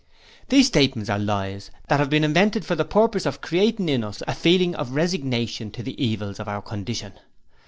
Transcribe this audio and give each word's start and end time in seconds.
'These 0.49 0.65
statements 0.65 1.11
are 1.11 1.19
lies 1.19 1.69
that 1.87 1.99
have 1.99 2.09
been 2.09 2.23
invented 2.23 2.65
for 2.65 2.73
the 2.73 2.83
purpose 2.83 3.27
of 3.27 3.39
creating 3.39 3.87
in 3.87 4.03
us 4.03 4.23
a 4.25 4.33
feeling 4.33 4.73
of 4.73 4.95
resignation 4.95 5.69
to 5.69 5.83
the 5.83 6.03
evils 6.03 6.39
of 6.39 6.47
our 6.47 6.63
condition. 6.63 7.13